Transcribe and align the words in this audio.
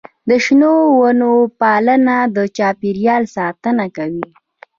د 0.29 0.31
شنو 0.45 0.73
ونو 0.99 1.31
پاملرنه 1.59 2.17
د 2.35 2.37
چاپیریال 2.57 3.23
ساتنه 3.35 3.85
کوي. 3.97 4.27